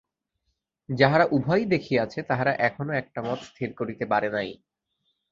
[0.89, 4.49] যাহারা উভয়ই দেখিয়াছে, তাহারা এখনও একটা মত স্থির করিতে পারে নাই।